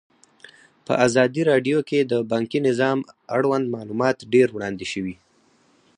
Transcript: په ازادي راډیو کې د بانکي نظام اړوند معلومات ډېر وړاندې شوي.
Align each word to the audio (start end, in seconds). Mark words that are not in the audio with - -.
په 0.85 0.93
ازادي 1.05 1.41
راډیو 1.51 1.79
کې 1.89 1.99
د 2.11 2.13
بانکي 2.31 2.59
نظام 2.67 2.97
اړوند 3.35 3.65
معلومات 3.75 4.17
ډېر 4.33 4.47
وړاندې 4.51 4.85
شوي. 4.93 5.15